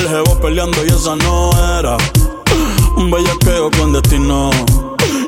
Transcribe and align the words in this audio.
El 0.00 0.08
jevo 0.08 0.40
peleando 0.40 0.82
y 0.82 0.88
esa 0.88 1.14
no 1.14 1.50
era. 1.78 1.98
Un 2.96 3.10
bellaqueo 3.10 3.70
con 3.70 3.92
destino. 3.92 4.50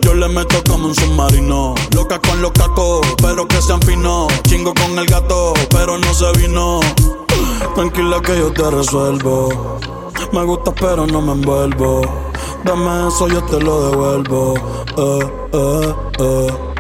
Yo 0.01 0.15
le 0.15 0.27
meto 0.29 0.65
como 0.67 0.87
un 0.87 0.95
submarino. 0.95 1.75
Loca 1.95 2.19
con 2.19 2.41
los 2.41 2.53
cacos, 2.53 3.07
pero 3.21 3.47
que 3.47 3.61
se 3.61 3.75
afinó. 3.75 4.29
Chingo 4.49 4.73
con 4.73 4.99
el 4.99 5.05
gato, 5.05 5.53
pero 5.69 5.99
no 5.99 6.15
se 6.15 6.33
vino. 6.39 6.81
Tranquila 7.75 8.23
que 8.23 8.39
yo 8.39 8.51
te 8.51 8.71
resuelvo. 8.71 9.79
Me 10.33 10.43
gusta 10.43 10.73
pero 10.75 11.07
no 11.07 11.21
me 11.21 11.33
envuelvo. 11.33 12.01
Dame 12.65 13.09
eso, 13.09 13.29
yo 13.29 13.45
te 13.45 13.61
lo 13.61 13.91
devuelvo. 13.91 14.55
Eh, 14.97 15.33
eh, 15.53 15.95
eh. 16.19 16.73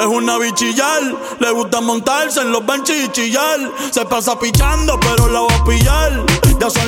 Es 0.00 0.06
una 0.06 0.38
bichillar, 0.38 1.02
le 1.40 1.50
gusta 1.52 1.82
montarse 1.82 2.40
en 2.40 2.50
los 2.50 2.64
benches 2.64 3.04
y 3.04 3.08
chillar. 3.12 3.70
Se 3.90 4.04
pasa 4.06 4.38
pichando, 4.38 4.98
pero 4.98 5.28
la 5.28 5.40
va 5.42 5.54
a 5.54 5.64
pillar. 5.64 5.79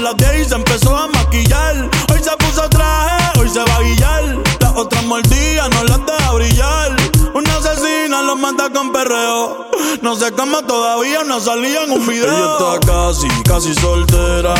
Las 0.02 0.16
10 0.16 0.46
y 0.46 0.48
se 0.48 0.56
empezó 0.56 0.96
a 0.96 1.06
maquillar. 1.06 1.88
Hoy 2.12 2.20
se 2.20 2.36
puso 2.36 2.68
traje, 2.68 3.38
hoy 3.38 3.48
se 3.48 3.60
va 3.60 3.76
a 3.76 3.82
guillar. 3.82 4.42
Las 4.58 4.72
otras 4.74 5.04
mordidas 5.04 5.70
no 5.70 5.84
las 5.84 6.04
deja 6.04 6.32
brillar. 6.32 6.96
Una 7.34 7.56
asesina 7.58 8.20
lo 8.22 8.34
mata 8.34 8.68
con 8.70 8.90
perreo. 8.92 9.68
No 10.02 10.16
sé 10.16 10.32
cómo 10.32 10.60
todavía 10.62 11.22
no 11.22 11.38
salía 11.38 11.84
en 11.84 11.92
un 11.92 12.04
video. 12.04 12.24
Ella 12.24 12.78
está 12.80 12.92
casi, 12.92 13.28
casi 13.44 13.74
soltera. 13.76 14.54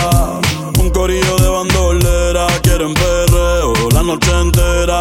Un 0.78 0.90
corillo 0.90 1.36
de 1.36 1.48
bandolera. 1.48 2.46
Quieren 2.62 2.94
perreo 2.94 3.51
la 4.02 4.14
noche 4.14 4.30
entera. 4.40 5.00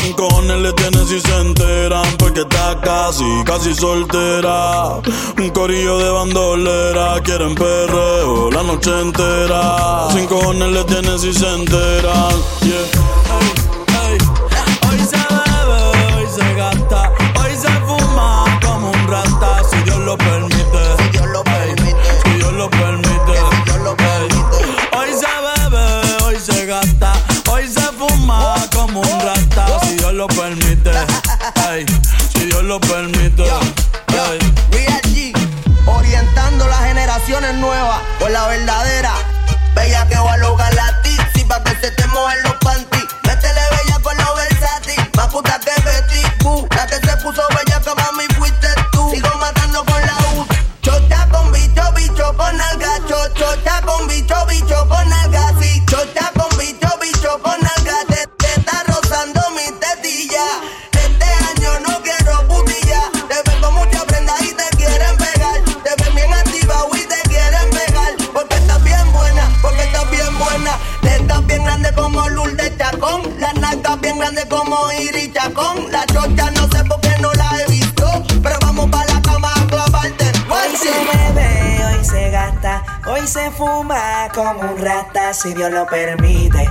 Sin 0.00 0.12
cojones 0.14 0.58
le 0.58 0.72
tienen 0.74 1.06
si 1.06 1.20
se 1.20 1.36
enteran. 1.40 2.04
Porque 2.18 2.40
está 2.40 2.78
casi, 2.80 3.24
casi 3.44 3.74
soltera. 3.74 5.00
Un 5.38 5.50
corillo 5.50 5.98
de 5.98 6.10
bandolera. 6.10 7.20
Quieren 7.22 7.54
perreo 7.54 8.50
la 8.50 8.62
noche 8.62 8.90
entera. 9.00 10.08
Sin 10.12 10.26
cojones 10.26 10.68
le 10.68 10.84
tienen 10.84 11.18
si 11.18 11.32
se 11.32 11.48
enteran. 11.48 12.34
Yeah. 12.62 13.21
La 38.32 38.46
verdadera. 38.48 38.91
Como 71.94 72.28
Lourdes 72.28 72.76
Chacón. 72.76 73.22
La 73.38 73.52
nalgas 73.54 74.00
bien 74.00 74.18
grande 74.18 74.46
como 74.48 74.76
Iri 74.92 75.32
Chacón. 75.32 75.90
La 75.90 76.04
chocha 76.06 76.50
no 76.52 76.68
sé 76.68 76.84
por 76.84 77.00
qué 77.00 77.14
no 77.20 77.32
la 77.34 77.50
he 77.60 77.70
visto. 77.70 78.06
Pero 78.42 78.56
vamos 78.60 78.90
para 78.90 79.12
la 79.14 79.22
cama 79.22 79.52
a 79.54 79.66
clavarte. 79.66 80.32
Hoy 80.48 80.76
se 80.76 80.90
bebe, 80.90 81.84
hoy 81.86 82.04
se 82.04 82.30
gasta, 82.30 82.82
hoy 83.06 83.26
se 83.26 83.50
fuma 83.52 84.28
como 84.34 84.60
un 84.60 84.78
rata 84.78 85.32
si 85.32 85.54
Dios 85.54 85.70
lo 85.70 85.86
permite. 85.86 86.68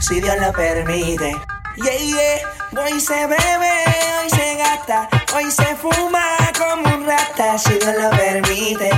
Si 0.00 0.20
Dios 0.20 0.36
lo 0.40 0.52
permite. 0.52 1.36
Yeah, 1.76 1.98
yeah. 1.98 2.82
Hoy 2.82 3.00
se 3.00 3.14
bebe, 3.26 3.72
hoy 4.20 4.30
se 4.30 4.56
gasta, 4.56 5.08
hoy 5.34 5.50
se 5.50 5.76
fuma 5.76 6.24
como 6.58 6.94
un 6.94 7.06
rata 7.06 7.58
si 7.58 7.74
Dios 7.74 7.94
lo 8.00 8.10
permite. 8.10 8.90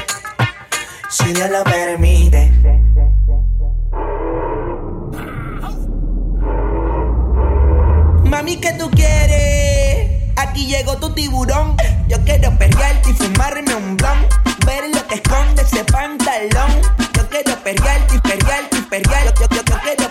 Si 1.11 1.33
Dios 1.33 1.51
lo 1.51 1.65
permite. 1.65 2.48
¿Qué 8.61 8.73
tú 8.73 8.91
quieres? 8.91 10.11
Aquí 10.37 10.67
llegó 10.67 10.97
tu 10.97 11.13
tiburón. 11.15 11.77
Yo 12.09 12.23
quiero 12.25 12.57
perrearte 12.59 13.11
y 13.11 13.13
fumarme 13.15 13.75
un 13.75 13.97
blunt. 13.97 14.33
Ver 14.67 14.85
lo 14.95 15.07
que 15.07 15.17
esconde 15.17 15.63
ese 15.63 15.85
pantalón. 15.85 16.83
Yo 17.15 17.29
quiero 17.29 17.57
perrearte 17.63 18.17
y 18.17 18.21
perrearte 18.21 18.77
y. 18.77 19.35
Yo, 19.41 19.47
yo, 19.51 19.65
yo, 19.65 19.79
quiero 19.83 20.11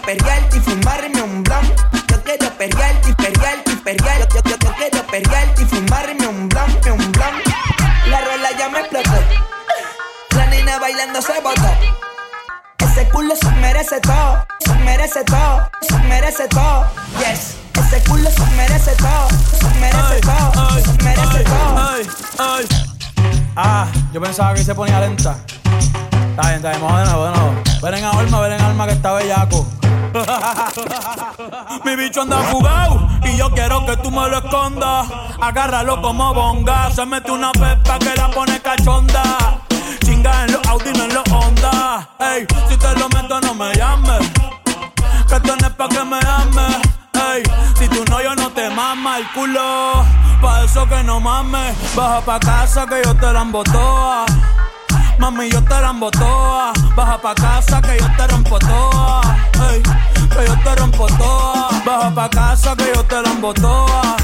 y 0.58 0.60
fumarme 0.60 1.22
un 1.22 1.44
blunt. 1.44 1.80
Yo 2.08 2.24
quiero 2.24 2.50
perrearte 2.58 3.10
y 3.10 3.14
perrearte 3.14 3.72
y 3.72 3.76
perrearte. 3.76 4.36
Yo, 4.36 4.42
yo, 4.44 4.58
yo, 4.58 4.76
quiero 4.76 5.08
perrearte 5.08 5.62
y 5.62 5.66
fumarme 5.66 6.28
un 6.28 6.50
blunt, 6.50 6.86
un 6.88 7.12
blunt. 7.12 7.48
La 8.08 8.22
rola 8.22 8.50
ya 8.58 8.70
me 8.70 8.80
explotó. 8.80 9.12
La 10.36 10.46
nena 10.48 10.80
bailando 10.80 11.22
se 11.22 11.40
botó. 11.42 11.70
Ese 12.80 13.10
culo 13.10 13.36
se 13.36 13.52
merece 13.62 14.00
todo, 14.02 14.46
se 14.60 14.74
merece 14.76 15.24
todo, 15.24 15.70
se 15.82 15.98
merece 16.00 16.48
todo. 16.48 16.86
Yes. 17.20 17.67
Ese 17.78 18.04
culo 18.10 18.30
se 18.30 18.46
merece 18.56 18.96
todo, 18.96 19.28
se 19.60 19.80
merece 19.80 20.22
todo, 20.22 20.70
se 20.80 21.04
merece 21.04 21.44
todo. 21.44 21.78
Ah, 23.56 23.88
yo 24.14 24.22
pensaba 24.22 24.54
que 24.54 24.64
se 24.64 24.76
ponía 24.76 25.00
lenta. 25.00 25.38
Está 26.30 26.42
bien, 26.50 26.56
está 26.56 26.70
bien, 26.70 26.82
vamos 26.82 27.00
de 27.00 27.06
nuevo, 27.06 27.26
de 27.26 27.32
nuevo. 27.32 27.56
Ven 27.82 27.94
en 27.96 28.06
alma, 28.06 28.40
ven 28.42 28.54
en 28.54 28.62
alma 28.62 28.86
que 28.86 28.94
está 28.94 29.14
bellaco. 29.14 29.68
Mi 31.86 31.96
bicho 31.96 32.22
anda 32.22 32.38
fugado 32.44 33.08
y 33.24 33.38
yo 33.38 33.52
quiero 33.52 33.86
que 33.86 33.98
tú 33.98 34.12
me 34.12 34.30
lo 34.30 34.38
escondas. 34.38 35.08
Agárralo 35.42 36.02
como 36.02 36.34
bonga. 36.34 36.92
Se 36.92 37.06
mete 37.06 37.32
una 37.32 37.52
pepa 37.52 38.00
que 38.00 38.16
la 38.16 38.30
pone 38.30 38.60
cachonda. 38.62 39.60
Chinga 40.04 40.46
en 40.46 40.54
los 40.54 40.68
Audi, 40.68 40.92
no 40.94 41.04
en 41.04 41.14
los 41.14 41.24
Honda. 41.32 42.10
Ey, 42.20 42.46
si 42.70 42.78
te 42.78 42.94
lo 43.00 43.10
meto, 43.10 43.42
no 43.42 43.54
me 43.54 43.74
llames. 43.76 44.32
Que 45.28 45.40
tienes 45.40 45.70
pa' 45.72 45.90
que 45.90 46.04
me 46.04 46.20
ames. 46.20 46.78
Ey, 47.14 47.44
si 47.98 48.04
tú 48.04 48.36
no, 48.36 48.50
te 48.52 48.70
mama 48.70 49.18
el 49.18 49.28
culo. 49.32 50.06
Pa' 50.42 50.64
eso 50.64 50.88
que 50.88 51.04
no 51.04 51.20
mames. 51.20 51.76
Baja 51.96 52.22
pa' 52.22 52.40
casa 52.40 52.86
que 52.86 53.02
yo 53.04 53.16
te 53.16 53.34
la 53.34 53.42
embotoa. 53.42 54.26
Mami, 55.20 55.50
yo 55.50 55.64
te 55.64 55.82
la 55.82 55.94
toa. 56.12 56.74
Baja 56.96 57.18
pa' 57.18 57.34
casa 57.34 57.82
que 57.82 57.98
yo 57.98 58.08
te 58.18 58.28
rompo 58.28 58.60
toa. 58.60 59.22
Que 59.52 60.46
yo 60.46 60.56
te 60.64 60.76
rompo 60.76 61.08
toa. 61.08 61.70
Baja 61.86 62.14
pa' 62.14 62.30
casa 62.30 62.76
que 62.76 62.92
yo 62.94 63.04
te 63.04 63.22
la 63.22 63.54
toa. 63.54 64.16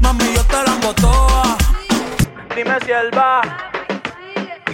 Mami, 0.00 0.34
yo 0.34 0.44
te 0.44 0.56
la 0.56 0.94
toa. 0.94 1.56
Dime 2.56 2.76
si 2.84 2.90
él 2.90 3.10
va. 3.16 3.40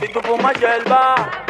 Si 0.01 0.09
tú 0.13 0.21
fumas, 0.23 0.55
hierba. 0.59 1.46